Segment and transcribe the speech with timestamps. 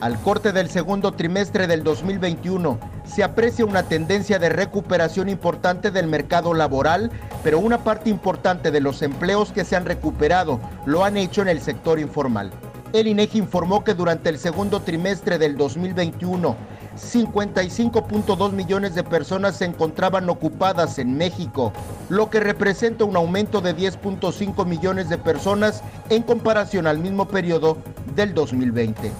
[0.00, 6.06] Al corte del segundo trimestre del 2021, se aprecia una tendencia de recuperación importante del
[6.06, 7.10] mercado laboral,
[7.42, 11.48] pero una parte importante de los empleos que se han recuperado lo han hecho en
[11.48, 12.50] el sector informal.
[12.92, 16.56] El INEGI informó que durante el segundo trimestre del 2021,
[16.96, 21.72] 55.2 millones de personas se encontraban ocupadas en México,
[22.08, 27.78] lo que representa un aumento de 10.5 millones de personas en comparación al mismo periodo
[28.16, 29.12] del 2020.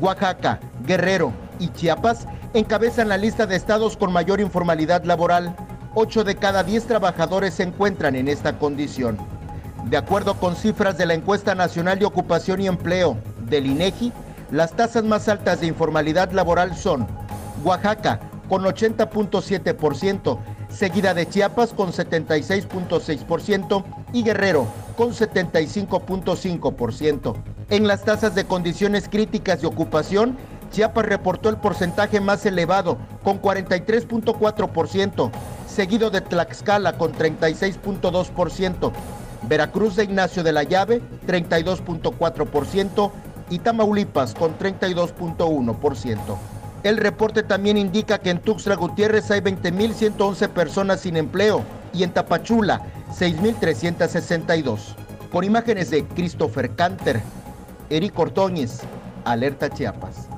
[0.00, 5.56] Oaxaca, Guerrero y Chiapas encabezan la lista de estados con mayor informalidad laboral.
[5.96, 9.18] 8 de cada 10 trabajadores se encuentran en esta condición.
[9.84, 13.16] De acuerdo con cifras de la Encuesta Nacional de Ocupación y Empleo
[13.48, 14.12] del INEGI,
[14.50, 17.06] las tasas más altas de informalidad laboral son
[17.64, 20.38] Oaxaca con 80.7%,
[20.70, 27.34] seguida de Chiapas con 76.6% y Guerrero con 75.5%.
[27.70, 30.38] En las tasas de condiciones críticas de ocupación,
[30.70, 35.30] Chiapas reportó el porcentaje más elevado, con 43.4%,
[35.66, 38.92] seguido de Tlaxcala con 36.2%,
[39.48, 43.10] Veracruz de Ignacio de la Llave 32.4%
[43.50, 46.18] y Tamaulipas con 32.1%.
[46.84, 52.12] El reporte también indica que en Tuxtla Gutiérrez hay 20.111 personas sin empleo y en
[52.12, 54.94] Tapachula 6.362.
[55.32, 57.20] Con imágenes de Christopher Canter,
[57.90, 58.80] Eric Ortoñez,
[59.24, 60.28] Alerta Chiapas.